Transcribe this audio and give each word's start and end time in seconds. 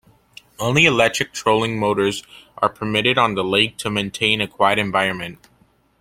Only 0.57 0.85
electric 0.85 1.31
trolling 1.31 1.77
motors 1.79 2.23
are 2.57 2.69
permitted 2.69 3.19
on 3.19 3.35
the 3.35 3.43
lake 3.43 3.77
to 3.77 3.91
maintain 3.91 4.41
a 4.41 4.47
quiet 4.47 4.79
environment. 4.79 5.47